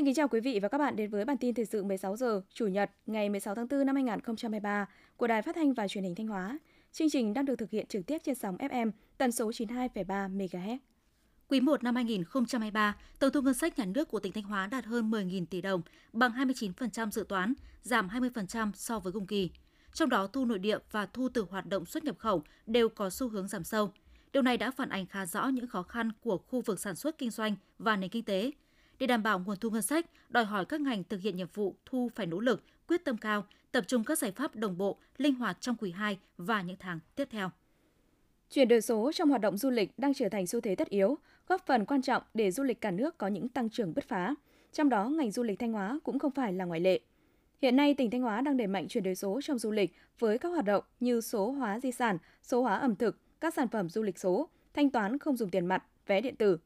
Xin 0.00 0.04
kính 0.04 0.14
chào 0.14 0.28
quý 0.28 0.40
vị 0.40 0.58
và 0.62 0.68
các 0.68 0.78
bạn 0.78 0.96
đến 0.96 1.10
với 1.10 1.24
bản 1.24 1.36
tin 1.36 1.54
thời 1.54 1.64
sự 1.64 1.84
16 1.84 2.16
giờ 2.16 2.42
Chủ 2.54 2.66
nhật 2.66 2.90
ngày 3.06 3.28
16 3.28 3.54
tháng 3.54 3.68
4 3.68 3.86
năm 3.86 3.94
2023 3.94 4.88
của 5.16 5.26
Đài 5.26 5.42
Phát 5.42 5.54
thanh 5.56 5.74
và 5.74 5.88
Truyền 5.88 6.04
hình 6.04 6.14
Thanh 6.14 6.26
Hóa. 6.26 6.58
Chương 6.92 7.10
trình 7.10 7.34
đang 7.34 7.44
được 7.44 7.56
thực 7.56 7.70
hiện 7.70 7.86
trực 7.86 8.06
tiếp 8.06 8.18
trên 8.24 8.34
sóng 8.34 8.56
FM 8.56 8.90
tần 9.18 9.32
số 9.32 9.50
92,3 9.50 10.36
MHz. 10.36 10.78
Quý 11.48 11.60
1 11.60 11.82
năm 11.82 11.94
2023, 11.94 12.96
tổng 13.18 13.32
thu 13.32 13.40
ngân 13.40 13.54
sách 13.54 13.78
nhà 13.78 13.84
nước 13.84 14.08
của 14.08 14.20
tỉnh 14.20 14.32
Thanh 14.32 14.44
Hóa 14.44 14.66
đạt 14.66 14.84
hơn 14.84 15.10
10.000 15.10 15.46
tỷ 15.46 15.60
đồng, 15.60 15.82
bằng 16.12 16.32
29% 16.32 17.10
dự 17.10 17.24
toán, 17.28 17.54
giảm 17.82 18.08
20% 18.08 18.70
so 18.74 18.98
với 18.98 19.12
cùng 19.12 19.26
kỳ. 19.26 19.50
Trong 19.92 20.08
đó, 20.08 20.26
thu 20.26 20.44
nội 20.44 20.58
địa 20.58 20.78
và 20.90 21.06
thu 21.06 21.28
từ 21.28 21.46
hoạt 21.50 21.66
động 21.66 21.86
xuất 21.86 22.04
nhập 22.04 22.18
khẩu 22.18 22.42
đều 22.66 22.88
có 22.88 23.10
xu 23.10 23.28
hướng 23.28 23.48
giảm 23.48 23.64
sâu. 23.64 23.92
Điều 24.32 24.42
này 24.42 24.56
đã 24.56 24.70
phản 24.70 24.88
ánh 24.88 25.06
khá 25.06 25.26
rõ 25.26 25.48
những 25.48 25.66
khó 25.66 25.82
khăn 25.82 26.12
của 26.20 26.38
khu 26.38 26.60
vực 26.60 26.80
sản 26.80 26.96
xuất 26.96 27.18
kinh 27.18 27.30
doanh 27.30 27.56
và 27.78 27.96
nền 27.96 28.10
kinh 28.10 28.24
tế. 28.24 28.50
Để 29.00 29.06
đảm 29.06 29.22
bảo 29.22 29.38
nguồn 29.38 29.56
thu 29.56 29.70
ngân 29.70 29.82
sách, 29.82 30.06
đòi 30.28 30.44
hỏi 30.44 30.64
các 30.64 30.80
ngành 30.80 31.04
thực 31.04 31.20
hiện 31.20 31.36
nhiệm 31.36 31.46
vụ 31.54 31.74
thu 31.86 32.10
phải 32.14 32.26
nỗ 32.26 32.40
lực, 32.40 32.64
quyết 32.88 33.04
tâm 33.04 33.16
cao, 33.16 33.44
tập 33.72 33.84
trung 33.86 34.04
các 34.04 34.18
giải 34.18 34.32
pháp 34.32 34.56
đồng 34.56 34.78
bộ, 34.78 34.98
linh 35.16 35.34
hoạt 35.34 35.60
trong 35.60 35.76
quý 35.80 35.90
2 35.90 36.18
và 36.36 36.62
những 36.62 36.76
tháng 36.80 36.98
tiếp 37.16 37.28
theo. 37.30 37.50
Chuyển 38.50 38.68
đổi 38.68 38.80
số 38.80 39.12
trong 39.12 39.28
hoạt 39.28 39.40
động 39.40 39.58
du 39.58 39.70
lịch 39.70 39.90
đang 39.98 40.14
trở 40.14 40.28
thành 40.28 40.46
xu 40.46 40.60
thế 40.60 40.74
tất 40.74 40.88
yếu, 40.88 41.18
góp 41.48 41.66
phần 41.66 41.84
quan 41.84 42.02
trọng 42.02 42.22
để 42.34 42.50
du 42.50 42.62
lịch 42.62 42.80
cả 42.80 42.90
nước 42.90 43.18
có 43.18 43.26
những 43.26 43.48
tăng 43.48 43.70
trưởng 43.70 43.94
bứt 43.94 44.08
phá. 44.08 44.34
Trong 44.72 44.88
đó, 44.88 45.08
ngành 45.08 45.30
du 45.30 45.42
lịch 45.42 45.58
Thanh 45.58 45.72
Hóa 45.72 45.98
cũng 46.02 46.18
không 46.18 46.32
phải 46.32 46.52
là 46.52 46.64
ngoại 46.64 46.80
lệ. 46.80 47.00
Hiện 47.62 47.76
nay, 47.76 47.94
tỉnh 47.94 48.10
Thanh 48.10 48.22
Hóa 48.22 48.40
đang 48.40 48.56
đẩy 48.56 48.66
mạnh 48.66 48.88
chuyển 48.88 49.04
đổi 49.04 49.14
số 49.14 49.40
trong 49.42 49.58
du 49.58 49.70
lịch 49.70 49.94
với 50.18 50.38
các 50.38 50.48
hoạt 50.48 50.64
động 50.64 50.84
như 51.00 51.20
số 51.20 51.50
hóa 51.50 51.80
di 51.80 51.92
sản, 51.92 52.18
số 52.42 52.62
hóa 52.62 52.78
ẩm 52.78 52.96
thực, 52.96 53.18
các 53.40 53.54
sản 53.54 53.68
phẩm 53.68 53.88
du 53.88 54.02
lịch 54.02 54.18
số, 54.18 54.48
thanh 54.74 54.90
toán 54.90 55.18
không 55.18 55.36
dùng 55.36 55.50
tiền 55.50 55.66
mặt, 55.66 55.84
vé 56.06 56.20
điện 56.20 56.36
tử. 56.36 56.58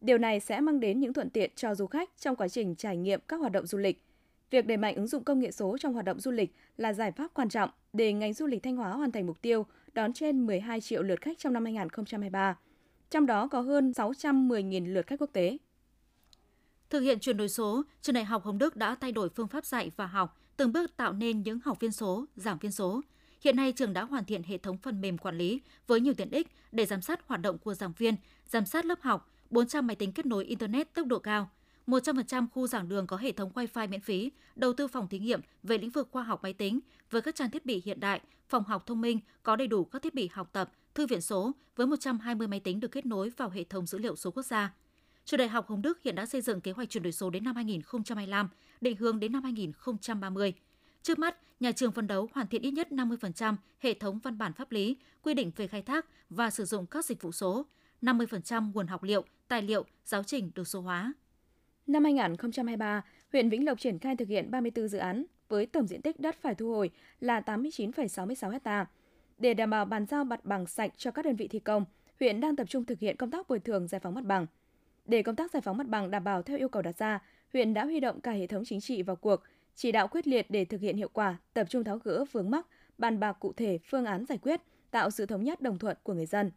Điều 0.00 0.18
này 0.18 0.40
sẽ 0.40 0.60
mang 0.60 0.80
đến 0.80 1.00
những 1.00 1.12
thuận 1.12 1.30
tiện 1.30 1.50
cho 1.56 1.74
du 1.74 1.86
khách 1.86 2.10
trong 2.20 2.36
quá 2.36 2.48
trình 2.48 2.74
trải 2.74 2.96
nghiệm 2.96 3.20
các 3.28 3.36
hoạt 3.36 3.52
động 3.52 3.66
du 3.66 3.78
lịch. 3.78 4.04
Việc 4.50 4.66
đẩy 4.66 4.76
mạnh 4.76 4.94
ứng 4.94 5.06
dụng 5.06 5.24
công 5.24 5.40
nghệ 5.40 5.50
số 5.50 5.78
trong 5.78 5.92
hoạt 5.92 6.04
động 6.04 6.20
du 6.20 6.30
lịch 6.30 6.54
là 6.76 6.92
giải 6.92 7.12
pháp 7.12 7.30
quan 7.34 7.48
trọng 7.48 7.70
để 7.92 8.12
ngành 8.12 8.34
du 8.34 8.46
lịch 8.46 8.62
Thanh 8.62 8.76
Hóa 8.76 8.92
hoàn 8.92 9.12
thành 9.12 9.26
mục 9.26 9.42
tiêu 9.42 9.66
đón 9.92 10.12
trên 10.12 10.46
12 10.46 10.80
triệu 10.80 11.02
lượt 11.02 11.20
khách 11.20 11.38
trong 11.38 11.52
năm 11.52 11.64
2023. 11.64 12.58
Trong 13.10 13.26
đó 13.26 13.48
có 13.48 13.60
hơn 13.60 13.90
610.000 13.90 14.92
lượt 14.92 15.06
khách 15.06 15.20
quốc 15.20 15.30
tế. 15.32 15.58
Thực 16.90 17.00
hiện 17.00 17.18
chuyển 17.18 17.36
đổi 17.36 17.48
số, 17.48 17.82
trường 18.02 18.14
đại 18.14 18.24
học 18.24 18.44
Hồng 18.44 18.58
Đức 18.58 18.76
đã 18.76 18.94
thay 18.94 19.12
đổi 19.12 19.28
phương 19.28 19.48
pháp 19.48 19.66
dạy 19.66 19.90
và 19.96 20.06
học, 20.06 20.40
từng 20.56 20.72
bước 20.72 20.96
tạo 20.96 21.12
nên 21.12 21.42
những 21.42 21.58
học 21.64 21.80
viên 21.80 21.92
số, 21.92 22.24
giảng 22.36 22.58
viên 22.58 22.72
số. 22.72 23.00
Hiện 23.40 23.56
nay 23.56 23.72
trường 23.72 23.92
đã 23.92 24.04
hoàn 24.04 24.24
thiện 24.24 24.42
hệ 24.42 24.58
thống 24.58 24.78
phần 24.78 25.00
mềm 25.00 25.18
quản 25.18 25.38
lý 25.38 25.60
với 25.86 26.00
nhiều 26.00 26.14
tiện 26.14 26.30
ích 26.30 26.48
để 26.72 26.86
giám 26.86 27.02
sát 27.02 27.20
hoạt 27.26 27.40
động 27.40 27.58
của 27.58 27.74
giảng 27.74 27.92
viên, 27.98 28.14
giám 28.46 28.66
sát 28.66 28.84
lớp 28.84 29.00
học, 29.00 29.30
400 29.50 29.86
máy 29.86 29.96
tính 29.96 30.12
kết 30.12 30.26
nối 30.26 30.44
internet 30.44 30.94
tốc 30.94 31.06
độ 31.06 31.18
cao, 31.18 31.50
100% 31.86 32.46
khu 32.52 32.66
giảng 32.66 32.88
đường 32.88 33.06
có 33.06 33.16
hệ 33.16 33.32
thống 33.32 33.50
Wi-Fi 33.54 33.88
miễn 33.88 34.00
phí, 34.00 34.30
đầu 34.56 34.72
tư 34.72 34.88
phòng 34.88 35.08
thí 35.08 35.18
nghiệm 35.18 35.40
về 35.62 35.78
lĩnh 35.78 35.90
vực 35.90 36.08
khoa 36.10 36.22
học 36.22 36.42
máy 36.42 36.52
tính 36.52 36.80
với 37.10 37.22
các 37.22 37.34
trang 37.34 37.50
thiết 37.50 37.66
bị 37.66 37.82
hiện 37.84 38.00
đại, 38.00 38.20
phòng 38.48 38.64
học 38.64 38.86
thông 38.86 39.00
minh 39.00 39.20
có 39.42 39.56
đầy 39.56 39.66
đủ 39.66 39.84
các 39.84 40.02
thiết 40.02 40.14
bị 40.14 40.28
học 40.32 40.50
tập, 40.52 40.72
thư 40.94 41.06
viện 41.06 41.20
số 41.20 41.52
với 41.76 41.86
120 41.86 42.46
máy 42.46 42.60
tính 42.60 42.80
được 42.80 42.90
kết 42.92 43.06
nối 43.06 43.30
vào 43.36 43.50
hệ 43.50 43.64
thống 43.64 43.86
dữ 43.86 43.98
liệu 43.98 44.16
số 44.16 44.30
quốc 44.30 44.42
gia. 44.42 44.74
Trường 45.24 45.38
Đại 45.38 45.48
học 45.48 45.68
Hồng 45.68 45.82
Đức 45.82 46.02
hiện 46.02 46.14
đã 46.14 46.26
xây 46.26 46.40
dựng 46.40 46.60
kế 46.60 46.72
hoạch 46.72 46.90
chuyển 46.90 47.02
đổi 47.02 47.12
số 47.12 47.30
đến 47.30 47.44
năm 47.44 47.56
2025, 47.56 48.48
định 48.80 48.96
hướng 48.96 49.20
đến 49.20 49.32
năm 49.32 49.42
2030. 49.42 50.54
Trước 51.02 51.18
mắt, 51.18 51.36
nhà 51.60 51.72
trường 51.72 51.92
phấn 51.92 52.06
đấu 52.06 52.28
hoàn 52.32 52.46
thiện 52.46 52.62
ít 52.62 52.70
nhất 52.70 52.88
50% 52.90 53.54
hệ 53.80 53.94
thống 53.94 54.18
văn 54.18 54.38
bản 54.38 54.52
pháp 54.52 54.72
lý, 54.72 54.96
quy 55.22 55.34
định 55.34 55.50
về 55.56 55.66
khai 55.66 55.82
thác 55.82 56.06
và 56.30 56.50
sử 56.50 56.64
dụng 56.64 56.86
các 56.86 57.04
dịch 57.04 57.22
vụ 57.22 57.32
số, 57.32 57.66
50% 58.02 58.72
nguồn 58.72 58.86
học 58.86 59.02
liệu, 59.02 59.24
tài 59.48 59.62
liệu, 59.62 59.84
giáo 60.04 60.22
trình 60.22 60.50
được 60.54 60.68
số 60.68 60.80
hóa. 60.80 61.12
Năm 61.86 62.04
2023, 62.04 63.04
huyện 63.32 63.48
Vĩnh 63.48 63.64
Lộc 63.64 63.80
triển 63.80 63.98
khai 63.98 64.16
thực 64.16 64.28
hiện 64.28 64.50
34 64.50 64.88
dự 64.88 64.98
án 64.98 65.24
với 65.48 65.66
tổng 65.66 65.86
diện 65.86 66.02
tích 66.02 66.20
đất 66.20 66.36
phải 66.40 66.54
thu 66.54 66.70
hồi 66.74 66.90
là 67.20 67.40
89,66 67.40 68.58
ha. 68.64 68.86
Để 69.38 69.54
đảm 69.54 69.70
bảo 69.70 69.84
bàn 69.84 70.06
giao 70.06 70.24
mặt 70.24 70.44
bằng 70.44 70.66
sạch 70.66 70.92
cho 70.96 71.10
các 71.10 71.24
đơn 71.24 71.36
vị 71.36 71.48
thi 71.48 71.58
công, 71.58 71.84
huyện 72.20 72.40
đang 72.40 72.56
tập 72.56 72.64
trung 72.68 72.84
thực 72.84 72.98
hiện 72.98 73.16
công 73.16 73.30
tác 73.30 73.48
bồi 73.48 73.60
thường 73.60 73.88
giải 73.88 74.00
phóng 74.00 74.14
mặt 74.14 74.24
bằng. 74.24 74.46
Để 75.06 75.22
công 75.22 75.36
tác 75.36 75.50
giải 75.50 75.60
phóng 75.60 75.76
mặt 75.76 75.86
bằng 75.86 76.10
đảm 76.10 76.24
bảo 76.24 76.42
theo 76.42 76.58
yêu 76.58 76.68
cầu 76.68 76.82
đặt 76.82 76.98
ra, 76.98 77.22
huyện 77.52 77.74
đã 77.74 77.84
huy 77.84 78.00
động 78.00 78.20
cả 78.20 78.32
hệ 78.32 78.46
thống 78.46 78.64
chính 78.64 78.80
trị 78.80 79.02
vào 79.02 79.16
cuộc, 79.16 79.42
chỉ 79.74 79.92
đạo 79.92 80.08
quyết 80.08 80.26
liệt 80.26 80.46
để 80.50 80.64
thực 80.64 80.80
hiện 80.80 80.96
hiệu 80.96 81.08
quả, 81.12 81.36
tập 81.54 81.66
trung 81.70 81.84
tháo 81.84 81.98
gỡ 81.98 82.24
vướng 82.32 82.50
mắc, 82.50 82.66
bàn 82.98 83.20
bạc 83.20 83.32
cụ 83.32 83.52
thể 83.52 83.78
phương 83.90 84.04
án 84.04 84.24
giải 84.24 84.38
quyết, 84.38 84.60
tạo 84.90 85.10
sự 85.10 85.26
thống 85.26 85.44
nhất 85.44 85.60
đồng 85.60 85.78
thuận 85.78 85.96
của 86.02 86.14
người 86.14 86.26
dân. 86.26 86.50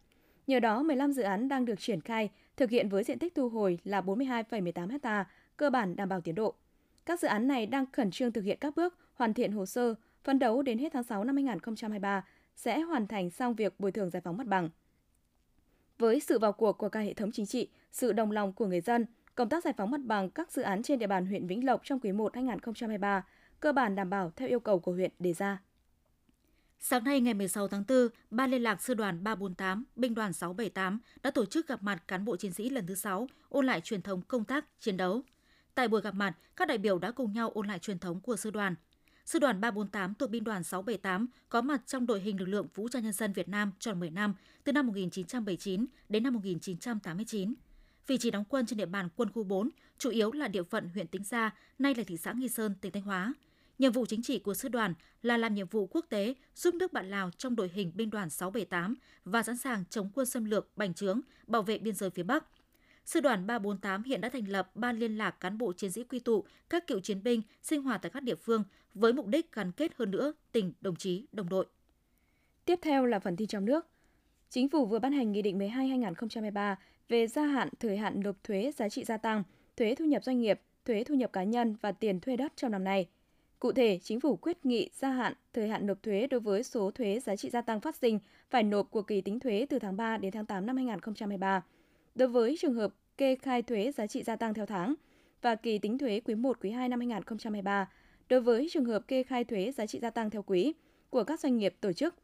Nhờ 0.48 0.60
đó, 0.60 0.84
15 0.84 1.12
dự 1.12 1.22
án 1.24 1.48
đang 1.48 1.66
được 1.66 1.80
triển 1.80 2.02
khai, 2.02 2.30
thực 2.58 2.70
hiện 2.70 2.90
với 2.90 3.04
diện 3.04 3.20
tích 3.20 3.36
thu 3.36 3.50
hồi 3.50 3.80
là 3.84 4.02
42,18 4.02 5.00
ha, 5.04 5.26
cơ 5.58 5.70
bản 5.70 5.96
đảm 5.96 6.10
bảo 6.10 6.22
tiến 6.22 6.36
độ. 6.36 6.54
Các 7.06 7.20
dự 7.20 7.28
án 7.28 7.48
này 7.48 7.66
đang 7.66 7.86
khẩn 7.92 8.12
trương 8.12 8.32
thực 8.32 8.44
hiện 8.44 8.58
các 8.62 8.76
bước 8.76 8.98
hoàn 9.14 9.34
thiện 9.34 9.52
hồ 9.52 9.66
sơ, 9.66 9.96
phấn 10.24 10.40
đấu 10.40 10.62
đến 10.62 10.78
hết 10.78 10.94
tháng 10.94 11.04
6 11.04 11.24
năm 11.24 11.36
2023 11.36 12.26
sẽ 12.56 12.80
hoàn 12.82 13.08
thành 13.08 13.30
xong 13.30 13.56
việc 13.56 13.80
bồi 13.80 13.92
thường 13.92 14.10
giải 14.10 14.22
phóng 14.22 14.38
mặt 14.38 14.48
bằng. 14.48 14.70
Với 15.98 16.20
sự 16.20 16.40
vào 16.40 16.54
cuộc 16.54 16.78
của 16.78 16.90
cả 16.90 17.00
hệ 17.00 17.14
thống 17.14 17.32
chính 17.32 17.46
trị, 17.46 17.70
sự 17.92 18.14
đồng 18.14 18.32
lòng 18.32 18.54
của 18.54 18.68
người 18.68 18.82
dân, 18.82 19.06
công 19.36 19.50
tác 19.50 19.64
giải 19.64 19.74
phóng 19.78 19.92
mặt 19.92 20.02
bằng 20.04 20.30
các 20.30 20.52
dự 20.52 20.62
án 20.62 20.84
trên 20.84 21.00
địa 21.00 21.08
bàn 21.08 21.26
huyện 21.26 21.48
Vĩnh 21.48 21.66
Lộc 21.66 21.82
trong 21.84 22.00
quý 22.00 22.12
1 22.12 22.36
2023 22.36 23.24
cơ 23.60 23.72
bản 23.72 23.96
đảm 23.96 24.10
bảo 24.10 24.32
theo 24.36 24.48
yêu 24.48 24.60
cầu 24.60 24.80
của 24.80 24.92
huyện 24.92 25.12
đề 25.20 25.34
ra. 25.34 25.62
Sáng 26.86 27.04
nay 27.04 27.22
ngày 27.22 27.34
16 27.34 27.68
tháng 27.68 27.84
4, 27.88 28.08
Ban 28.32 28.52
liên 28.52 28.64
lạc 28.64 28.82
sư 28.82 28.94
đoàn 28.94 29.24
348, 29.24 29.84
binh 29.96 30.14
đoàn 30.14 30.34
678 30.34 31.00
đã 31.24 31.32
tổ 31.32 31.46
chức 31.46 31.68
gặp 31.68 31.84
mặt 31.84 32.04
cán 32.08 32.26
bộ 32.26 32.36
chiến 32.36 32.54
sĩ 32.54 32.70
lần 32.70 32.88
thứ 32.88 32.96
6, 32.96 33.28
ôn 33.50 33.66
lại 33.66 33.82
truyền 33.82 34.02
thống 34.02 34.22
công 34.22 34.46
tác, 34.46 34.66
chiến 34.80 34.98
đấu. 34.98 35.22
Tại 35.76 35.88
buổi 35.88 36.02
gặp 36.02 36.16
mặt, 36.16 36.38
các 36.56 36.68
đại 36.68 36.78
biểu 36.78 37.00
đã 37.00 37.12
cùng 37.12 37.34
nhau 37.34 37.52
ôn 37.54 37.68
lại 37.68 37.80
truyền 37.80 38.00
thống 38.00 38.22
của 38.22 38.36
sư 38.36 38.52
đoàn. 38.52 38.76
Sư 39.26 39.40
đoàn 39.40 39.62
348 39.62 40.14
thuộc 40.14 40.30
binh 40.30 40.44
đoàn 40.44 40.64
678 40.64 41.28
có 41.50 41.62
mặt 41.62 41.82
trong 41.88 42.06
đội 42.06 42.22
hình 42.22 42.40
lực 42.40 42.46
lượng 42.46 42.68
Vũ 42.76 42.88
trang 42.88 43.04
Nhân 43.04 43.14
dân 43.14 43.34
Việt 43.34 43.50
Nam 43.50 43.72
tròn 43.80 44.00
10 44.00 44.10
năm, 44.10 44.34
từ 44.64 44.72
năm 44.72 44.88
1979 44.88 45.86
đến 46.10 46.24
năm 46.24 46.34
1989. 46.34 47.54
Vị 48.08 48.18
trí 48.18 48.32
đóng 48.32 48.46
quân 48.50 48.66
trên 48.66 48.78
địa 48.78 48.86
bàn 48.86 49.10
quân 49.16 49.32
khu 49.32 49.44
4 49.44 49.70
chủ 49.98 50.10
yếu 50.10 50.32
là 50.32 50.48
địa 50.48 50.64
phận 50.64 50.90
huyện 50.94 51.08
Tĩnh 51.08 51.24
Gia, 51.24 51.52
nay 51.80 51.96
là 51.96 52.04
thị 52.08 52.18
xã 52.18 52.34
Nghi 52.34 52.50
Sơn, 52.50 52.76
tỉnh 52.82 52.92
Thanh 52.92 53.04
Hóa. 53.04 53.34
Nhiệm 53.80 53.92
vụ 53.92 54.06
chính 54.06 54.22
trị 54.22 54.40
của 54.40 54.54
sư 54.54 54.70
đoàn 54.70 54.94
là 55.22 55.38
làm 55.38 55.56
nhiệm 55.56 55.68
vụ 55.68 55.88
quốc 55.88 56.06
tế 56.10 56.34
giúp 56.56 56.76
nước 56.76 56.94
bạn 56.94 57.10
Lào 57.10 57.32
trong 57.32 57.56
đội 57.56 57.72
hình 57.74 57.92
binh 57.96 58.10
đoàn 58.10 58.30
678 58.30 58.96
và 59.26 59.44
sẵn 59.44 59.58
sàng 59.58 59.84
chống 59.90 60.10
quân 60.16 60.26
xâm 60.26 60.46
lược, 60.46 60.78
bành 60.78 60.94
trướng, 60.94 61.22
bảo 61.48 61.62
vệ 61.62 61.78
biên 61.78 61.96
giới 61.96 62.10
phía 62.10 62.24
Bắc. 62.24 62.46
Sư 63.06 63.20
đoàn 63.20 63.48
348 63.48 64.04
hiện 64.04 64.22
đã 64.22 64.30
thành 64.30 64.48
lập 64.48 64.72
ban 64.76 65.00
liên 65.00 65.18
lạc 65.18 65.32
cán 65.32 65.58
bộ 65.58 65.74
chiến 65.74 65.92
sĩ 65.92 66.04
quy 66.04 66.20
tụ 66.20 66.44
các 66.70 66.88
cựu 66.88 67.00
chiến 67.00 67.24
binh 67.24 67.42
sinh 67.62 67.84
hoạt 67.84 68.02
tại 68.02 68.10
các 68.10 68.24
địa 68.24 68.36
phương 68.36 68.64
với 68.94 69.14
mục 69.14 69.28
đích 69.28 69.52
gắn 69.52 69.72
kết 69.72 69.92
hơn 69.96 70.12
nữa 70.12 70.34
tình 70.52 70.74
đồng 70.82 70.96
chí, 70.96 71.26
đồng 71.32 71.50
đội. 71.50 71.66
Tiếp 72.66 72.80
theo 72.82 73.06
là 73.06 73.20
phần 73.20 73.36
tin 73.36 73.48
trong 73.48 73.66
nước. 73.66 73.88
Chính 74.50 74.70
phủ 74.70 74.86
vừa 74.86 75.00
ban 75.00 75.12
hành 75.12 75.32
Nghị 75.32 75.42
định 75.42 75.60
12-2023 75.60 76.76
về 77.10 77.28
gia 77.28 77.44
hạn 77.44 77.70
thời 77.80 77.98
hạn 77.98 78.24
nộp 78.24 78.44
thuế 78.44 78.72
giá 78.76 78.90
trị 78.90 79.04
gia 79.04 79.18
tăng, 79.18 79.44
thuế 79.78 79.96
thu 79.96 80.06
nhập 80.06 80.24
doanh 80.24 80.40
nghiệp, 80.40 80.62
thuế 80.86 81.04
thu 81.04 81.16
nhập 81.16 81.34
cá 81.34 81.44
nhân 81.44 81.76
và 81.82 81.92
tiền 81.92 82.20
thuê 82.20 82.38
đất 82.38 82.54
trong 82.56 82.72
năm 82.72 82.84
nay– 82.84 83.08
Cụ 83.64 83.72
thể, 83.72 84.00
chính 84.04 84.20
phủ 84.20 84.36
quyết 84.36 84.66
nghị 84.66 84.90
gia 84.94 85.10
hạn 85.10 85.34
thời 85.54 85.68
hạn 85.68 85.88
nộp 85.88 86.04
thuế 86.04 86.28
đối 86.28 86.40
với 86.40 86.64
số 86.64 86.92
thuế 86.92 87.20
giá 87.20 87.36
trị 87.36 87.50
gia 87.50 87.62
tăng 87.62 87.80
phát 87.80 87.96
sinh 87.96 88.20
phải 88.50 88.64
nộp 88.64 88.92
của 88.92 89.02
kỳ 89.02 89.22
tính 89.22 89.40
thuế 89.40 89.66
từ 89.70 89.80
tháng 89.80 89.98
3 89.98 90.18
đến 90.18 90.32
tháng 90.32 90.46
8 90.46 90.66
năm 90.66 90.76
2023. 90.76 91.64
Đối 92.16 92.28
với 92.28 92.58
trường 92.60 92.74
hợp 92.74 92.94
kê 93.18 93.36
khai 93.36 93.62
thuế 93.62 93.92
giá 93.92 94.08
trị 94.08 94.24
gia 94.24 94.36
tăng 94.36 94.54
theo 94.54 94.66
tháng 94.66 94.94
và 95.42 95.56
kỳ 95.56 95.78
tính 95.78 95.98
thuế 95.98 96.20
quý 96.20 96.36
1, 96.36 96.58
quý 96.62 96.72
2 96.72 96.90
năm 96.90 97.00
2023, 97.00 97.90
đối 98.30 98.42
với 98.42 98.68
trường 98.72 98.86
hợp 98.86 99.08
kê 99.08 99.24
khai 99.24 99.44
thuế 99.44 99.72
giá 99.72 99.86
trị 99.86 100.00
gia 100.00 100.10
tăng 100.10 100.30
theo 100.30 100.44
quý 100.44 100.74
của 101.10 101.24
các 101.24 101.40
doanh 101.40 101.58
nghiệp 101.58 101.76
tổ 101.82 101.94
chức. 101.94 102.16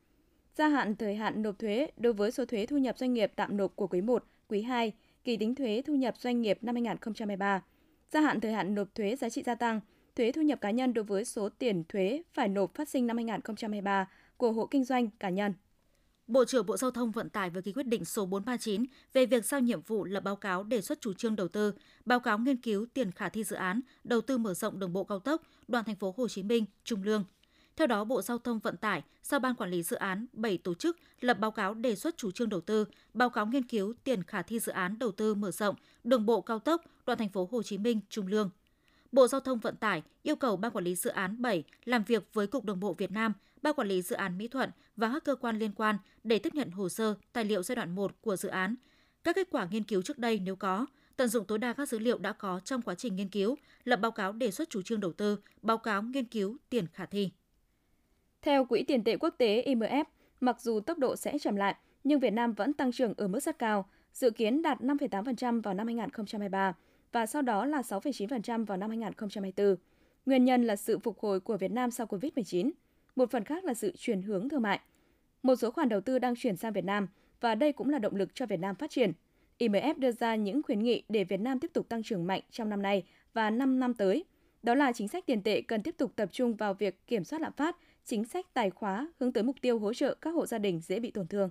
Gia 0.56 0.68
hạn 0.68 0.96
thời 0.96 1.16
hạn 1.16 1.42
nộp 1.42 1.60
thuế 1.60 1.88
đối 1.98 2.14
với 2.14 2.32
số 2.32 2.46
thuế 2.46 2.66
thu 2.66 2.78
nhập 2.78 2.98
doanh 2.98 3.14
nghiệp 3.14 3.32
tạm 3.36 3.58
nộp 3.58 3.76
của 3.76 3.88
quý 3.88 4.02
1, 4.02 4.24
quý 4.48 4.62
2, 4.62 4.92
kỳ 5.24 5.38
tính 5.38 5.56
thuế 5.56 5.82
thu 5.86 5.96
nhập 5.96 6.18
doanh 6.18 6.42
nghiệp 6.42 6.58
năm 6.62 6.76
2023. 6.76 7.64
Gia 8.12 8.22
hạn 8.22 8.40
thời 8.40 8.52
hạn 8.52 8.76
nộp 8.76 8.96
thuế 8.96 9.16
giá 9.16 9.30
trị 9.30 9.44
gia 9.44 9.56
tăng 9.56 9.80
thuế 10.20 10.32
thu 10.32 10.42
nhập 10.42 10.62
cá 10.62 10.72
nhân 10.72 10.94
đối 10.94 11.04
với 11.04 11.26
số 11.26 11.50
tiền 11.50 11.84
thuế 11.90 12.22
phải 12.34 12.48
nộp 12.48 12.76
phát 12.76 12.90
sinh 12.90 13.08
năm 13.08 13.18
2023 13.18 14.10
của 14.38 14.52
hộ 14.52 14.66
kinh 14.66 14.84
doanh 14.84 15.10
cá 15.10 15.30
nhân. 15.30 15.54
Bộ 16.28 16.46
trưởng 16.46 16.66
Bộ 16.66 16.78
Giao 16.78 16.92
thông 16.92 17.12
Vận 17.12 17.30
tải 17.30 17.50
vừa 17.50 17.62
ký 17.62 17.74
quyết 17.74 17.88
định 17.88 18.06
số 18.06 18.26
439 18.26 18.86
về 19.14 19.26
việc 19.26 19.46
giao 19.46 19.60
nhiệm 19.60 19.82
vụ 19.82 20.06
lập 20.06 20.24
báo 20.24 20.36
cáo 20.36 20.64
đề 20.64 20.82
xuất 20.82 21.02
chủ 21.02 21.14
trương 21.14 21.36
đầu 21.36 21.48
tư, 21.48 21.74
báo 22.06 22.20
cáo 22.20 22.40
nghiên 22.40 22.58
cứu 22.58 22.86
tiền 22.94 23.12
khả 23.12 23.30
thi 23.30 23.44
dự 23.44 23.56
án 23.56 23.82
đầu 24.04 24.22
tư 24.22 24.38
mở 24.38 24.54
rộng 24.54 24.80
đường 24.80 24.94
bộ 24.94 25.04
cao 25.04 25.20
tốc 25.20 25.42
đoạn 25.68 25.86
thành 25.86 25.96
phố 25.96 26.14
Hồ 26.18 26.28
Chí 26.28 26.44
Minh 26.44 26.66
Trung 26.84 27.04
Lương. 27.04 27.24
Theo 27.76 27.88
đó, 27.88 28.04
Bộ 28.04 28.22
Giao 28.22 28.38
thông 28.38 28.60
Vận 28.60 28.78
tải 28.78 29.04
giao 29.24 29.40
ban 29.40 29.56
quản 29.56 29.70
lý 29.70 29.84
dự 29.84 29.96
án 29.96 30.26
7 30.34 30.58
tổ 30.58 30.74
chức 30.74 30.98
lập 31.20 31.40
báo 31.40 31.52
cáo 31.52 31.74
đề 31.74 31.96
xuất 31.96 32.18
chủ 32.18 32.32
trương 32.32 32.50
đầu 32.50 32.62
tư, 32.62 32.86
báo 33.14 33.30
cáo 33.30 33.46
nghiên 33.46 33.64
cứu 33.64 33.94
tiền 34.04 34.24
khả 34.24 34.42
thi 34.42 34.60
dự 34.60 34.72
án 34.72 35.00
đầu 35.00 35.12
tư 35.12 35.36
mở 35.36 35.52
rộng 35.52 35.76
đường 36.04 36.26
bộ 36.26 36.42
cao 36.42 36.60
tốc 36.60 36.82
đoạn 37.06 37.20
thành 37.20 37.30
phố 37.30 37.50
Hồ 37.52 37.64
Chí 37.64 37.78
Minh 37.78 38.00
Trung 38.10 38.28
Lương. 38.28 38.50
Bộ 39.12 39.28
Giao 39.28 39.42
thông 39.42 39.60
Vận 39.60 39.76
tải 39.76 40.04
yêu 40.24 40.36
cầu 40.36 40.58
Ban 40.58 40.72
Quản 40.72 40.86
lý 40.86 40.96
Dự 40.96 41.10
án 41.10 41.42
7 41.42 41.64
làm 41.86 42.04
việc 42.04 42.34
với 42.34 42.48
Cục 42.48 42.66
Đường 42.66 42.80
bộ 42.80 42.94
Việt 42.94 43.12
Nam, 43.12 43.34
Ban 43.62 43.74
Quản 43.74 43.88
lý 43.88 44.02
Dự 44.02 44.16
án 44.16 44.38
Mỹ 44.38 44.48
Thuận 44.48 44.70
và 44.96 45.10
các 45.14 45.24
cơ 45.24 45.36
quan 45.36 45.60
liên 45.60 45.72
quan 45.72 45.98
để 46.24 46.40
tiếp 46.40 46.54
nhận 46.54 46.72
hồ 46.72 46.90
sơ, 46.90 47.16
tài 47.34 47.46
liệu 47.46 47.64
giai 47.64 47.76
đoạn 47.76 47.96
1 47.96 48.22
của 48.22 48.36
dự 48.36 48.50
án, 48.50 48.76
các 49.24 49.36
kết 49.36 49.48
quả 49.52 49.68
nghiên 49.72 49.84
cứu 49.84 50.02
trước 50.02 50.18
đây 50.18 50.40
nếu 50.46 50.56
có, 50.56 50.86
tận 51.18 51.28
dụng 51.28 51.46
tối 51.46 51.58
đa 51.58 51.74
các 51.74 51.90
dữ 51.90 52.00
liệu 52.00 52.18
đã 52.18 52.34
có 52.34 52.60
trong 52.60 52.82
quá 52.82 52.96
trình 52.96 53.16
nghiên 53.16 53.30
cứu, 53.30 53.56
lập 53.84 54.00
báo 54.00 54.12
cáo 54.12 54.32
đề 54.32 54.52
xuất 54.52 54.70
chủ 54.70 54.82
trương 54.82 55.00
đầu 55.00 55.14
tư, 55.14 55.38
báo 55.62 55.78
cáo 55.78 56.04
nghiên 56.04 56.26
cứu 56.26 56.58
tiền 56.70 56.88
khả 56.94 57.06
thi. 57.06 57.30
Theo 58.42 58.66
Quỹ 58.66 58.84
tiền 58.84 59.04
tệ 59.04 59.18
quốc 59.18 59.36
tế 59.38 59.64
IMF, 59.68 60.06
mặc 60.40 60.62
dù 60.62 60.80
tốc 60.80 60.98
độ 60.98 61.16
sẽ 61.16 61.40
chậm 61.40 61.56
lại, 61.56 61.76
nhưng 62.04 62.20
Việt 62.20 62.32
Nam 62.32 62.54
vẫn 62.54 62.74
tăng 62.74 62.92
trưởng 62.92 63.14
ở 63.18 63.28
mức 63.28 63.40
rất 63.40 63.60
cao, 63.60 63.90
dự 64.14 64.30
kiến 64.30 64.62
đạt 64.62 64.82
5,8% 64.82 65.62
vào 65.62 65.74
năm 65.74 65.88
2023 65.88 66.74
và 67.12 67.26
sau 67.26 67.42
đó 67.42 67.66
là 67.66 67.82
6,9% 67.82 68.66
vào 68.66 68.78
năm 68.78 68.90
2024. 68.90 69.76
Nguyên 70.26 70.46
nhân 70.46 70.64
là 70.64 70.76
sự 70.76 71.00
phục 71.00 71.20
hồi 71.20 71.40
của 71.40 71.58
Việt 71.58 71.72
Nam 71.72 71.92
sau 71.92 72.08
Covid-19. 72.08 72.72
Một 73.16 73.32
phần 73.32 73.44
khác 73.44 73.66
là 73.66 73.74
sự 73.74 73.94
chuyển 73.98 74.22
hướng 74.22 74.50
thương 74.50 74.62
mại. 74.62 74.80
Một 75.44 75.56
số 75.56 75.72
khoản 75.72 75.90
đầu 75.90 76.02
tư 76.02 76.20
đang 76.20 76.36
chuyển 76.36 76.56
sang 76.56 76.74
Việt 76.74 76.86
Nam 76.86 77.08
và 77.42 77.56
đây 77.56 77.74
cũng 77.74 77.90
là 77.90 78.00
động 78.00 78.16
lực 78.16 78.36
cho 78.36 78.46
Việt 78.46 78.60
Nam 78.60 78.76
phát 78.76 78.92
triển. 78.92 79.12
IMF 79.60 79.94
đưa 79.98 80.12
ra 80.12 80.36
những 80.36 80.64
khuyến 80.64 80.80
nghị 80.80 81.04
để 81.10 81.24
Việt 81.24 81.40
Nam 81.40 81.60
tiếp 81.60 81.72
tục 81.74 81.90
tăng 81.90 82.04
trưởng 82.04 82.28
mạnh 82.28 82.42
trong 82.52 82.70
năm 82.70 82.82
nay 82.82 83.04
và 83.34 83.50
5 83.50 83.80
năm 83.80 83.94
tới. 83.94 84.26
Đó 84.64 84.76
là 84.76 84.92
chính 84.92 85.08
sách 85.08 85.26
tiền 85.26 85.44
tệ 85.44 85.62
cần 85.62 85.84
tiếp 85.84 85.96
tục 85.98 86.12
tập 86.16 86.30
trung 86.32 86.56
vào 86.56 86.74
việc 86.74 87.08
kiểm 87.08 87.24
soát 87.24 87.42
lạm 87.42 87.54
phát, 87.54 87.78
chính 88.06 88.26
sách 88.26 88.54
tài 88.54 88.70
khóa 88.70 89.08
hướng 89.20 89.34
tới 89.34 89.44
mục 89.44 89.56
tiêu 89.62 89.80
hỗ 89.80 89.94
trợ 89.94 90.16
các 90.22 90.30
hộ 90.30 90.46
gia 90.46 90.58
đình 90.58 90.82
dễ 90.82 91.00
bị 91.00 91.12
tổn 91.12 91.28
thương. 91.28 91.50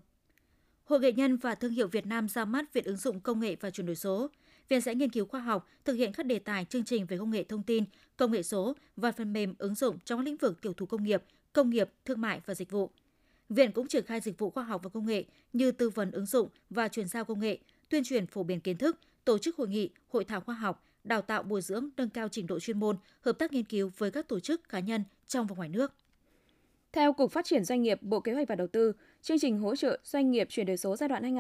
Hội 0.85 1.01
nghệ 1.01 1.13
nhân 1.13 1.37
và 1.37 1.55
thương 1.55 1.73
hiệu 1.73 1.89
Việt 1.89 2.07
Nam 2.07 2.29
ra 2.29 2.45
mắt 2.45 2.73
Viện 2.73 2.85
ứng 2.85 2.97
dụng 2.97 3.21
công 3.21 3.41
nghệ 3.41 3.57
và 3.61 3.71
chuyển 3.71 3.87
đổi 3.87 3.97
số. 3.97 4.29
Viện 4.69 4.81
sẽ 4.81 4.95
nghiên 4.95 5.11
cứu 5.11 5.27
khoa 5.27 5.41
học, 5.41 5.69
thực 5.85 5.95
hiện 5.95 6.13
các 6.13 6.27
đề 6.27 6.39
tài 6.39 6.65
chương 6.65 6.85
trình 6.85 7.07
về 7.07 7.19
công 7.19 7.31
nghệ 7.31 7.45
thông 7.45 7.63
tin, 7.63 7.85
công 8.17 8.33
nghệ 8.33 8.43
số 8.43 8.77
và 8.97 9.13
phần 9.13 9.33
mềm 9.33 9.55
ứng 9.59 9.75
dụng 9.75 9.99
trong 10.05 10.21
lĩnh 10.21 10.37
vực 10.37 10.61
tiểu 10.61 10.73
thủ 10.73 10.87
công 10.87 11.05
nghiệp, 11.05 11.23
công 11.53 11.71
nghiệp, 11.71 11.91
thương 12.05 12.21
mại 12.21 12.41
và 12.47 12.55
dịch 12.55 12.71
vụ. 12.71 12.91
Viện 13.49 13.73
cũng 13.73 13.89
triển 13.89 14.05
khai 14.07 14.21
dịch 14.21 14.39
vụ 14.39 14.51
khoa 14.51 14.65
học 14.65 14.81
và 14.85 14.91
công 14.91 15.07
nghệ 15.07 15.25
như 15.53 15.73
tư 15.73 15.91
vấn 15.91 16.11
ứng 16.11 16.27
dụng 16.27 16.49
và 16.71 16.89
chuyển 16.89 17.09
giao 17.09 17.25
công 17.25 17.41
nghệ, 17.41 17.59
tuyên 17.89 18.05
truyền 18.05 18.27
phổ 18.27 18.43
biến 18.43 18.61
kiến 18.61 18.77
thức, 18.77 18.99
tổ 19.25 19.39
chức 19.39 19.57
hội 19.57 19.69
nghị, 19.69 19.91
hội 20.09 20.25
thảo 20.25 20.41
khoa 20.41 20.55
học, 20.55 20.85
đào 21.05 21.23
tạo 21.23 21.43
bồi 21.43 21.63
dưỡng 21.63 21.89
nâng 21.97 22.11
cao 22.11 22.29
trình 22.29 22.47
độ 22.47 22.61
chuyên 22.61 22.81
môn, 22.81 22.97
hợp 23.21 23.39
tác 23.39 23.53
nghiên 23.53 23.65
cứu 23.65 23.91
với 23.99 24.11
các 24.11 24.29
tổ 24.29 24.41
chức 24.41 24.69
cá 24.69 24.81
nhân 24.81 25.05
trong 25.27 25.47
và 25.47 25.57
ngoài 25.57 25.69
nước. 25.69 25.93
Theo 26.93 27.13
Cục 27.13 27.33
Phát 27.33 27.45
triển 27.45 27.65
Doanh 27.65 27.83
nghiệp, 27.83 28.03
Bộ 28.03 28.21
Kế 28.21 28.33
hoạch 28.33 28.49
và 28.49 28.55
Đầu 28.55 28.67
tư, 28.67 28.93
chương 29.23 29.39
trình 29.39 29.59
hỗ 29.59 29.77
trợ 29.77 29.99
doanh 30.05 30.31
nghiệp 30.31 30.47
chuyển 30.51 30.67
đổi 30.67 30.77
số 30.77 30.97
giai 30.97 31.09
đoạn 31.09 31.37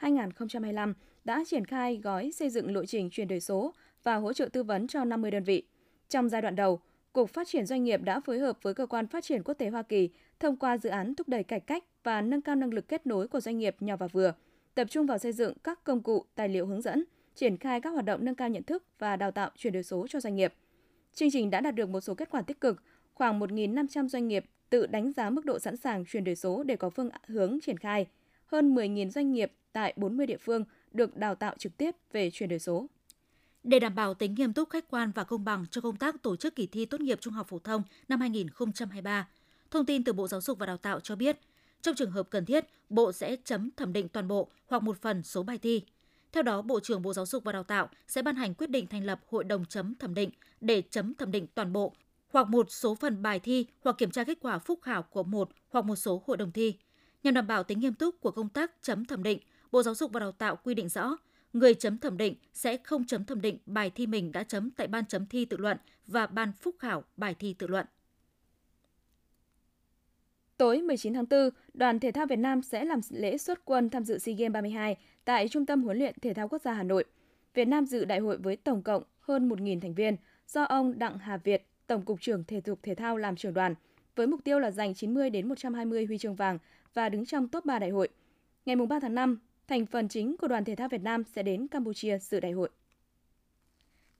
2021-2025 0.00 0.92
đã 1.24 1.44
triển 1.46 1.64
khai 1.64 1.96
gói 1.96 2.32
xây 2.32 2.50
dựng 2.50 2.74
lộ 2.74 2.84
trình 2.84 3.10
chuyển 3.10 3.28
đổi 3.28 3.40
số 3.40 3.74
và 4.02 4.16
hỗ 4.16 4.32
trợ 4.32 4.48
tư 4.52 4.62
vấn 4.62 4.86
cho 4.86 5.04
50 5.04 5.30
đơn 5.30 5.44
vị. 5.44 5.62
Trong 6.08 6.28
giai 6.28 6.42
đoạn 6.42 6.56
đầu, 6.56 6.80
Cục 7.12 7.30
Phát 7.30 7.48
triển 7.48 7.66
Doanh 7.66 7.84
nghiệp 7.84 8.02
đã 8.02 8.20
phối 8.20 8.38
hợp 8.38 8.58
với 8.62 8.74
Cơ 8.74 8.86
quan 8.86 9.06
Phát 9.06 9.24
triển 9.24 9.42
Quốc 9.42 9.54
tế 9.54 9.68
Hoa 9.68 9.82
Kỳ 9.82 10.08
thông 10.40 10.56
qua 10.56 10.78
dự 10.78 10.90
án 10.90 11.14
thúc 11.14 11.28
đẩy 11.28 11.42
cải 11.42 11.60
cách 11.60 11.84
và 12.04 12.20
nâng 12.20 12.40
cao 12.40 12.56
năng 12.56 12.74
lực 12.74 12.88
kết 12.88 13.06
nối 13.06 13.28
của 13.28 13.40
doanh 13.40 13.58
nghiệp 13.58 13.76
nhỏ 13.80 13.96
và 13.96 14.06
vừa, 14.06 14.32
tập 14.74 14.86
trung 14.90 15.06
vào 15.06 15.18
xây 15.18 15.32
dựng 15.32 15.54
các 15.64 15.84
công 15.84 16.02
cụ, 16.02 16.24
tài 16.34 16.48
liệu 16.48 16.66
hướng 16.66 16.82
dẫn, 16.82 17.04
triển 17.34 17.56
khai 17.56 17.80
các 17.80 17.90
hoạt 17.90 18.04
động 18.04 18.24
nâng 18.24 18.34
cao 18.34 18.48
nhận 18.48 18.62
thức 18.62 18.84
và 18.98 19.16
đào 19.16 19.30
tạo 19.30 19.50
chuyển 19.56 19.72
đổi 19.72 19.82
số 19.82 20.06
cho 20.08 20.20
doanh 20.20 20.36
nghiệp. 20.36 20.54
Chương 21.14 21.30
trình 21.32 21.50
đã 21.50 21.60
đạt 21.60 21.74
được 21.74 21.88
một 21.88 22.00
số 22.00 22.14
kết 22.14 22.30
quả 22.30 22.42
tích 22.42 22.60
cực, 22.60 22.82
khoảng 23.14 23.40
1.500 23.40 24.08
doanh 24.08 24.28
nghiệp 24.28 24.44
tự 24.70 24.86
đánh 24.86 25.12
giá 25.12 25.30
mức 25.30 25.44
độ 25.44 25.58
sẵn 25.58 25.76
sàng 25.76 26.04
chuyển 26.04 26.24
đổi 26.24 26.36
số 26.36 26.62
để 26.62 26.76
có 26.76 26.90
phương 26.90 27.10
hướng 27.26 27.58
triển 27.62 27.78
khai. 27.78 28.06
Hơn 28.46 28.74
10.000 28.74 29.10
doanh 29.10 29.32
nghiệp 29.32 29.52
tại 29.72 29.94
40 29.96 30.26
địa 30.26 30.36
phương 30.36 30.64
được 30.92 31.16
đào 31.16 31.34
tạo 31.34 31.54
trực 31.58 31.76
tiếp 31.76 31.96
về 32.12 32.30
chuyển 32.30 32.48
đổi 32.48 32.58
số. 32.58 32.86
Để 33.62 33.78
đảm 33.78 33.94
bảo 33.94 34.14
tính 34.14 34.34
nghiêm 34.34 34.52
túc, 34.52 34.70
khách 34.70 34.90
quan 34.90 35.12
và 35.14 35.24
công 35.24 35.44
bằng 35.44 35.66
cho 35.70 35.80
công 35.80 35.96
tác 35.96 36.22
tổ 36.22 36.36
chức 36.36 36.54
kỳ 36.54 36.66
thi 36.66 36.84
tốt 36.84 37.00
nghiệp 37.00 37.18
trung 37.20 37.34
học 37.34 37.48
phổ 37.48 37.58
thông 37.58 37.82
năm 38.08 38.20
2023, 38.20 39.28
thông 39.70 39.86
tin 39.86 40.04
từ 40.04 40.12
Bộ 40.12 40.28
Giáo 40.28 40.40
dục 40.40 40.58
và 40.58 40.66
Đào 40.66 40.76
tạo 40.76 41.00
cho 41.00 41.16
biết, 41.16 41.38
trong 41.82 41.94
trường 41.94 42.10
hợp 42.10 42.30
cần 42.30 42.44
thiết, 42.44 42.64
Bộ 42.88 43.12
sẽ 43.12 43.36
chấm 43.44 43.70
thẩm 43.76 43.92
định 43.92 44.08
toàn 44.08 44.28
bộ 44.28 44.48
hoặc 44.66 44.82
một 44.82 45.02
phần 45.02 45.22
số 45.22 45.42
bài 45.42 45.58
thi. 45.58 45.82
Theo 46.32 46.42
đó, 46.42 46.62
Bộ 46.62 46.80
trưởng 46.80 47.02
Bộ 47.02 47.12
Giáo 47.12 47.26
dục 47.26 47.44
và 47.44 47.52
Đào 47.52 47.62
tạo 47.62 47.88
sẽ 48.08 48.22
ban 48.22 48.36
hành 48.36 48.54
quyết 48.54 48.70
định 48.70 48.86
thành 48.86 49.04
lập 49.04 49.20
hội 49.28 49.44
đồng 49.44 49.64
chấm 49.64 49.94
thẩm 49.94 50.14
định 50.14 50.30
để 50.60 50.82
chấm 50.90 51.14
thẩm 51.14 51.30
định 51.30 51.46
toàn 51.54 51.72
bộ 51.72 51.92
hoặc 52.30 52.48
một 52.48 52.70
số 52.70 52.94
phần 52.94 53.22
bài 53.22 53.40
thi 53.40 53.66
hoặc 53.80 53.98
kiểm 53.98 54.10
tra 54.10 54.24
kết 54.24 54.38
quả 54.40 54.58
phúc 54.58 54.78
khảo 54.82 55.02
của 55.02 55.22
một 55.22 55.50
hoặc 55.68 55.84
một 55.84 55.96
số 55.96 56.22
hội 56.26 56.36
đồng 56.36 56.52
thi. 56.52 56.74
Nhằm 57.22 57.34
đảm 57.34 57.46
bảo 57.46 57.64
tính 57.64 57.80
nghiêm 57.80 57.94
túc 57.94 58.20
của 58.20 58.30
công 58.30 58.48
tác 58.48 58.72
chấm 58.82 59.04
thẩm 59.04 59.22
định, 59.22 59.38
Bộ 59.72 59.82
Giáo 59.82 59.94
dục 59.94 60.12
và 60.12 60.20
Đào 60.20 60.32
tạo 60.32 60.56
quy 60.56 60.74
định 60.74 60.88
rõ, 60.88 61.16
người 61.52 61.74
chấm 61.74 61.98
thẩm 61.98 62.16
định 62.16 62.34
sẽ 62.52 62.76
không 62.76 63.04
chấm 63.04 63.24
thẩm 63.24 63.40
định 63.40 63.58
bài 63.66 63.90
thi 63.90 64.06
mình 64.06 64.32
đã 64.32 64.42
chấm 64.42 64.70
tại 64.70 64.86
ban 64.86 65.06
chấm 65.06 65.26
thi 65.26 65.44
tự 65.44 65.56
luận 65.56 65.76
và 66.06 66.26
ban 66.26 66.52
phúc 66.60 66.76
khảo 66.78 67.04
bài 67.16 67.34
thi 67.38 67.54
tự 67.58 67.66
luận. 67.66 67.86
Tối 70.56 70.82
19 70.82 71.14
tháng 71.14 71.26
4, 71.30 71.50
đoàn 71.74 72.00
thể 72.00 72.12
thao 72.12 72.26
Việt 72.26 72.38
Nam 72.38 72.62
sẽ 72.62 72.84
làm 72.84 73.00
lễ 73.10 73.38
xuất 73.38 73.64
quân 73.64 73.90
tham 73.90 74.04
dự 74.04 74.18
SEA 74.18 74.34
Games 74.34 74.52
32 74.52 74.96
tại 75.24 75.48
Trung 75.48 75.66
tâm 75.66 75.82
huấn 75.82 75.98
luyện 75.98 76.14
thể 76.22 76.34
thao 76.34 76.48
quốc 76.48 76.62
gia 76.62 76.72
Hà 76.72 76.82
Nội. 76.82 77.04
Việt 77.54 77.64
Nam 77.64 77.86
dự 77.86 78.04
đại 78.04 78.18
hội 78.18 78.36
với 78.36 78.56
tổng 78.56 78.82
cộng 78.82 79.02
hơn 79.20 79.48
1.000 79.48 79.80
thành 79.80 79.94
viên 79.94 80.16
do 80.46 80.62
ông 80.62 80.98
Đặng 80.98 81.18
Hà 81.18 81.36
Việt, 81.36 81.69
Tổng 81.90 82.04
cục 82.04 82.20
trưởng 82.20 82.44
Thể 82.44 82.60
dục 82.64 82.78
Thể 82.82 82.94
thao 82.94 83.16
làm 83.16 83.36
trưởng 83.36 83.54
đoàn, 83.54 83.74
với 84.16 84.26
mục 84.26 84.40
tiêu 84.44 84.58
là 84.58 84.70
giành 84.70 84.94
90 84.94 85.30
đến 85.30 85.48
120 85.48 86.06
huy 86.06 86.18
chương 86.18 86.34
vàng 86.34 86.58
và 86.94 87.08
đứng 87.08 87.26
trong 87.26 87.48
top 87.48 87.64
3 87.64 87.78
đại 87.78 87.90
hội. 87.90 88.08
Ngày 88.66 88.76
3 88.76 89.00
tháng 89.00 89.14
5, 89.14 89.38
thành 89.68 89.86
phần 89.86 90.08
chính 90.08 90.36
của 90.36 90.48
đoàn 90.48 90.64
thể 90.64 90.76
thao 90.76 90.88
Việt 90.88 91.02
Nam 91.02 91.22
sẽ 91.34 91.42
đến 91.42 91.68
Campuchia 91.68 92.18
dự 92.18 92.40
đại 92.40 92.52
hội. 92.52 92.68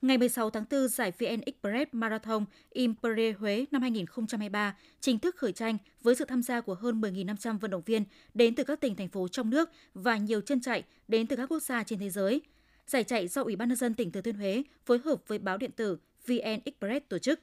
Ngày 0.03 0.19
16 0.19 0.51
tháng 0.51 0.65
4, 0.71 0.89
giải 0.89 1.13
VN 1.19 1.41
Express 1.41 1.91
Marathon 1.93 2.45
Imperial 2.71 3.33
Huế 3.33 3.65
năm 3.71 3.83
2023 3.83 4.77
chính 5.01 5.19
thức 5.19 5.37
khởi 5.37 5.53
tranh 5.53 5.79
với 6.03 6.15
sự 6.15 6.25
tham 6.25 6.43
gia 6.43 6.61
của 6.61 6.75
hơn 6.75 7.01
10.500 7.01 7.59
vận 7.59 7.71
động 7.71 7.83
viên 7.87 8.05
đến 8.35 8.55
từ 8.55 8.65
các 8.65 8.81
tỉnh, 8.81 8.97
thành 8.97 9.09
phố 9.09 9.29
trong 9.29 9.51
nước 9.51 9.71
và 9.95 10.17
nhiều 10.17 10.41
chân 10.41 10.61
chạy 10.61 10.85
đến 11.09 11.27
từ 11.27 11.37
các 11.37 11.47
quốc 11.47 11.63
gia 11.63 11.83
trên 11.83 11.99
thế 11.99 12.11
giới. 12.11 12.41
Giải 12.87 13.05
chạy 13.05 13.29
do 13.29 13.43
Ủy 13.43 13.57
ban 13.57 13.69
nhân 13.69 13.77
dân 13.77 13.95
tỉnh 13.95 14.13
Thừa 14.13 14.21
Thiên 14.21 14.37
Huế 14.37 14.63
phối 14.85 14.99
hợp 15.05 15.23
với 15.27 15.39
báo 15.39 15.59
điện 15.59 15.71
tử 15.77 15.99
VN 16.27 16.61
Express 16.65 17.09
tổ 17.09 17.19
chức. 17.19 17.41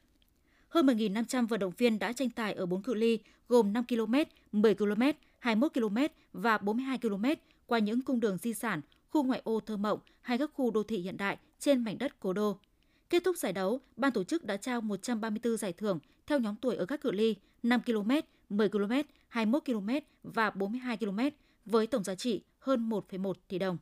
Hơn 0.69 0.85
10.500 0.85 1.47
vận 1.47 1.59
động 1.59 1.73
viên 1.77 1.99
đã 1.99 2.13
tranh 2.13 2.29
tài 2.29 2.53
ở 2.53 2.65
4 2.65 2.81
cự 2.81 2.93
ly 2.93 3.19
gồm 3.47 3.73
5 3.73 3.83
km, 3.87 4.13
10 4.51 4.75
km, 4.75 5.01
21 5.39 5.73
km 5.73 5.97
và 6.33 6.57
42 6.57 6.97
km 6.97 7.25
qua 7.65 7.79
những 7.79 8.01
cung 8.01 8.19
đường 8.19 8.37
di 8.37 8.53
sản, 8.53 8.81
khu 9.09 9.23
ngoại 9.23 9.41
ô 9.43 9.59
thơ 9.59 9.77
mộng 9.77 9.99
hay 10.21 10.37
các 10.37 10.51
khu 10.53 10.71
đô 10.71 10.83
thị 10.83 10.97
hiện 10.97 11.17
đại 11.17 11.37
trên 11.59 11.83
mảnh 11.83 11.97
đất 11.97 12.19
cố 12.19 12.33
đô. 12.33 12.57
Kết 13.09 13.23
thúc 13.23 13.37
giải 13.37 13.53
đấu, 13.53 13.81
ban 13.95 14.11
tổ 14.11 14.23
chức 14.23 14.45
đã 14.45 14.57
trao 14.57 14.81
134 14.81 15.57
giải 15.57 15.73
thưởng 15.73 15.99
theo 16.27 16.39
nhóm 16.39 16.55
tuổi 16.55 16.75
ở 16.75 16.85
các 16.85 17.01
cự 17.01 17.11
ly 17.11 17.35
5 17.63 17.81
km, 17.85 18.11
10 18.49 18.69
km, 18.69 18.93
21 19.27 19.65
km 19.65 19.89
và 20.23 20.49
42 20.49 20.97
km 20.97 21.19
với 21.65 21.87
tổng 21.87 22.03
giá 22.03 22.15
trị 22.15 22.41
hơn 22.59 22.89
1,1 22.89 23.33
tỷ 23.47 23.59
đồng. 23.59 23.77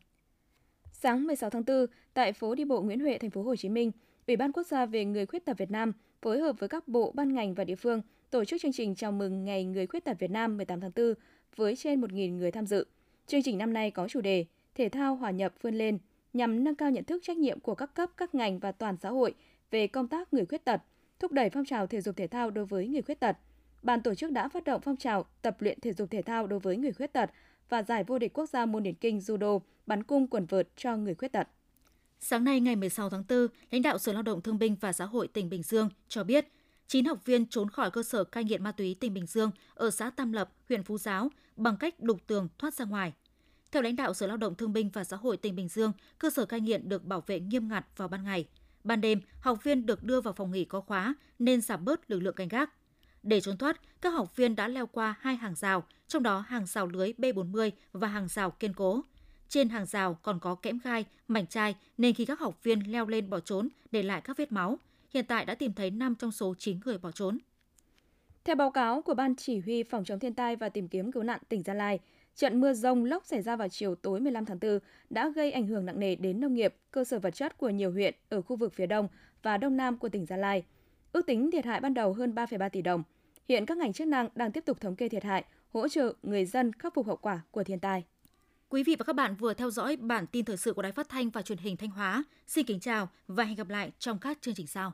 Sáng 0.91 1.27
16 1.27 1.49
tháng 1.49 1.63
4, 1.67 1.85
tại 2.13 2.33
phố 2.33 2.55
đi 2.55 2.65
bộ 2.65 2.81
Nguyễn 2.81 2.99
Huệ, 2.99 3.17
thành 3.17 3.29
phố 3.29 3.43
Hồ 3.43 3.55
Chí 3.55 3.69
Minh, 3.69 3.91
Ủy 4.27 4.35
ban 4.35 4.51
Quốc 4.51 4.63
gia 4.67 4.85
về 4.85 5.05
người 5.05 5.25
khuyết 5.25 5.45
tật 5.45 5.57
Việt 5.57 5.71
Nam 5.71 5.93
phối 6.21 6.39
hợp 6.39 6.59
với 6.59 6.69
các 6.69 6.87
bộ, 6.87 7.11
ban 7.15 7.33
ngành 7.33 7.53
và 7.53 7.63
địa 7.63 7.75
phương 7.75 8.01
tổ 8.29 8.45
chức 8.45 8.61
chương 8.61 8.71
trình 8.71 8.95
chào 8.95 9.11
mừng 9.11 9.45
Ngày 9.45 9.63
Người 9.63 9.87
Khuyết 9.87 10.05
tật 10.05 10.19
Việt 10.19 10.31
Nam 10.31 10.57
18 10.57 10.81
tháng 10.81 10.91
4 10.95 11.13
với 11.55 11.75
trên 11.75 12.01
1.000 12.01 12.37
người 12.37 12.51
tham 12.51 12.65
dự. 12.65 12.85
Chương 13.27 13.43
trình 13.43 13.57
năm 13.57 13.73
nay 13.73 13.91
có 13.91 14.07
chủ 14.07 14.21
đề 14.21 14.45
Thể 14.75 14.89
thao 14.89 15.15
hòa 15.15 15.31
nhập 15.31 15.53
vươn 15.61 15.75
lên 15.75 15.97
nhằm 16.33 16.63
nâng 16.63 16.75
cao 16.75 16.91
nhận 16.91 17.03
thức 17.03 17.23
trách 17.23 17.37
nhiệm 17.37 17.59
của 17.59 17.75
các 17.75 17.93
cấp, 17.93 18.09
các 18.17 18.35
ngành 18.35 18.59
và 18.59 18.71
toàn 18.71 18.97
xã 19.01 19.09
hội 19.09 19.33
về 19.71 19.87
công 19.87 20.07
tác 20.07 20.33
người 20.33 20.45
khuyết 20.45 20.65
tật, 20.65 20.81
thúc 21.19 21.31
đẩy 21.31 21.49
phong 21.49 21.65
trào 21.65 21.87
thể 21.87 22.01
dục 22.01 22.15
thể 22.17 22.27
thao 22.27 22.51
đối 22.51 22.65
với 22.65 22.87
người 22.87 23.01
khuyết 23.01 23.19
tật. 23.19 23.37
Ban 23.83 24.01
tổ 24.01 24.15
chức 24.15 24.31
đã 24.31 24.49
phát 24.49 24.63
động 24.63 24.81
phong 24.81 24.97
trào 24.97 25.25
tập 25.41 25.61
luyện 25.61 25.79
thể 25.79 25.93
dục 25.93 26.11
thể 26.11 26.21
thao 26.21 26.47
đối 26.47 26.59
với 26.59 26.77
người 26.77 26.91
khuyết 26.91 27.13
tật 27.13 27.29
và 27.69 27.83
giải 27.83 28.03
vô 28.03 28.19
địch 28.19 28.33
quốc 28.33 28.49
gia 28.49 28.65
môn 28.65 28.83
điển 28.83 28.95
kinh 28.95 29.19
judo 29.19 29.59
bắn 29.85 30.03
cung 30.03 30.27
quần 30.27 30.45
vợt 30.45 30.67
cho 30.75 30.97
người 30.97 31.15
khuyết 31.15 31.31
tật. 31.31 31.47
Sáng 32.27 32.43
nay 32.43 32.59
ngày 32.59 32.75
16 32.75 33.09
tháng 33.09 33.23
4, 33.29 33.47
lãnh 33.71 33.81
đạo 33.81 33.97
Sở 33.97 34.13
Lao 34.13 34.21
động 34.21 34.41
Thương 34.41 34.59
binh 34.59 34.75
và 34.81 34.93
Xã 34.93 35.05
hội 35.05 35.27
tỉnh 35.27 35.49
Bình 35.49 35.63
Dương 35.63 35.89
cho 36.07 36.23
biết, 36.23 36.47
9 36.87 37.05
học 37.05 37.25
viên 37.25 37.45
trốn 37.45 37.69
khỏi 37.69 37.91
cơ 37.91 38.03
sở 38.03 38.23
cai 38.23 38.43
nghiện 38.43 38.63
ma 38.63 38.71
túy 38.71 38.95
tỉnh 38.99 39.13
Bình 39.13 39.25
Dương 39.25 39.51
ở 39.73 39.91
xã 39.91 40.09
Tam 40.09 40.31
Lập, 40.33 40.49
huyện 40.69 40.83
Phú 40.83 40.97
Giáo 40.97 41.29
bằng 41.55 41.77
cách 41.77 41.99
đục 41.99 42.17
tường 42.27 42.47
thoát 42.57 42.73
ra 42.73 42.85
ngoài. 42.85 43.13
Theo 43.71 43.81
lãnh 43.81 43.95
đạo 43.95 44.13
Sở 44.13 44.27
Lao 44.27 44.37
động 44.37 44.55
Thương 44.55 44.73
binh 44.73 44.89
và 44.93 45.03
Xã 45.03 45.17
hội 45.17 45.37
tỉnh 45.37 45.55
Bình 45.55 45.67
Dương, 45.67 45.91
cơ 46.19 46.29
sở 46.29 46.45
cai 46.45 46.61
nghiện 46.61 46.89
được 46.89 47.03
bảo 47.03 47.23
vệ 47.27 47.39
nghiêm 47.39 47.67
ngặt 47.67 47.85
vào 47.97 48.07
ban 48.07 48.23
ngày. 48.23 48.47
Ban 48.83 49.01
đêm, 49.01 49.21
học 49.39 49.63
viên 49.63 49.85
được 49.85 50.03
đưa 50.03 50.21
vào 50.21 50.33
phòng 50.33 50.51
nghỉ 50.51 50.65
có 50.65 50.81
khóa 50.81 51.15
nên 51.39 51.61
giảm 51.61 51.85
bớt 51.85 52.11
lực 52.11 52.19
lượng 52.19 52.35
canh 52.35 52.47
gác. 52.47 52.73
Để 53.23 53.41
trốn 53.41 53.57
thoát, 53.57 54.01
các 54.01 54.09
học 54.09 54.35
viên 54.35 54.55
đã 54.55 54.67
leo 54.67 54.87
qua 54.87 55.15
hai 55.19 55.35
hàng 55.35 55.55
rào, 55.55 55.83
trong 56.07 56.23
đó 56.23 56.39
hàng 56.47 56.65
rào 56.65 56.87
lưới 56.87 57.13
B40 57.17 57.71
và 57.91 58.07
hàng 58.07 58.27
rào 58.27 58.51
kiên 58.51 58.73
cố. 58.73 59.03
Trên 59.49 59.69
hàng 59.69 59.85
rào 59.85 60.17
còn 60.21 60.39
có 60.39 60.55
kẽm 60.55 60.79
gai, 60.83 61.05
mảnh 61.27 61.47
chai 61.47 61.75
nên 61.97 62.13
khi 62.13 62.25
các 62.25 62.39
học 62.39 62.63
viên 62.63 62.91
leo 62.91 63.07
lên 63.07 63.29
bỏ 63.29 63.39
trốn 63.39 63.69
để 63.91 64.03
lại 64.03 64.21
các 64.21 64.37
vết 64.37 64.51
máu. 64.51 64.79
Hiện 65.13 65.25
tại 65.25 65.45
đã 65.45 65.55
tìm 65.55 65.73
thấy 65.73 65.91
5 65.91 66.15
trong 66.15 66.31
số 66.31 66.55
9 66.57 66.79
người 66.85 66.97
bỏ 66.97 67.11
trốn. 67.11 67.37
Theo 68.43 68.55
báo 68.55 68.71
cáo 68.71 69.01
của 69.01 69.13
Ban 69.13 69.35
Chỉ 69.35 69.59
huy 69.59 69.83
Phòng 69.83 70.05
chống 70.05 70.19
thiên 70.19 70.33
tai 70.33 70.55
và 70.55 70.69
tìm 70.69 70.87
kiếm 70.87 71.11
cứu 71.11 71.23
nạn 71.23 71.39
tỉnh 71.49 71.63
Gia 71.63 71.73
Lai, 71.73 71.99
trận 72.35 72.61
mưa 72.61 72.73
rông 72.73 73.05
lốc 73.05 73.25
xảy 73.25 73.41
ra 73.41 73.55
vào 73.55 73.67
chiều 73.69 73.95
tối 73.95 74.19
15 74.19 74.45
tháng 74.45 74.59
4 74.59 74.79
đã 75.09 75.29
gây 75.29 75.51
ảnh 75.51 75.67
hưởng 75.67 75.85
nặng 75.85 75.99
nề 75.99 76.15
đến 76.15 76.39
nông 76.39 76.53
nghiệp, 76.53 76.75
cơ 76.91 77.03
sở 77.03 77.19
vật 77.19 77.35
chất 77.35 77.57
của 77.57 77.69
nhiều 77.69 77.91
huyện 77.91 78.13
ở 78.29 78.41
khu 78.41 78.55
vực 78.55 78.73
phía 78.73 78.85
đông 78.85 79.07
và 79.43 79.57
đông 79.57 79.77
nam 79.77 79.97
của 79.97 80.09
tỉnh 80.09 80.25
Gia 80.25 80.37
Lai. 80.37 80.63
Ước 81.11 81.25
tính 81.25 81.51
thiệt 81.51 81.65
hại 81.65 81.79
ban 81.79 81.93
đầu 81.93 82.13
hơn 82.13 82.35
3,3 82.35 82.69
tỷ 82.69 82.81
đồng. 82.81 83.03
Hiện 83.49 83.65
các 83.65 83.77
ngành 83.77 83.93
chức 83.93 84.07
năng 84.07 84.29
đang 84.35 84.51
tiếp 84.51 84.65
tục 84.65 84.81
thống 84.81 84.95
kê 84.95 85.09
thiệt 85.09 85.23
hại, 85.23 85.45
hỗ 85.73 85.87
trợ 85.87 86.13
người 86.23 86.45
dân 86.45 86.73
khắc 86.73 86.93
phục 86.93 87.07
hậu 87.07 87.17
quả 87.17 87.41
của 87.51 87.63
thiên 87.63 87.79
tai. 87.79 88.03
Quý 88.69 88.83
vị 88.83 88.95
và 88.99 89.03
các 89.03 89.15
bạn 89.15 89.35
vừa 89.35 89.53
theo 89.53 89.71
dõi 89.71 89.95
bản 89.95 90.27
tin 90.27 90.45
thời 90.45 90.57
sự 90.57 90.73
của 90.73 90.81
Đài 90.81 90.91
Phát 90.91 91.09
thanh 91.09 91.29
và 91.29 91.41
Truyền 91.41 91.57
hình 91.57 91.77
Thanh 91.77 91.89
Hóa. 91.89 92.23
Xin 92.47 92.65
kính 92.65 92.79
chào 92.79 93.09
và 93.27 93.43
hẹn 93.43 93.55
gặp 93.55 93.69
lại 93.69 93.91
trong 93.99 94.19
các 94.19 94.37
chương 94.41 94.55
trình 94.55 94.67
sau. 94.67 94.93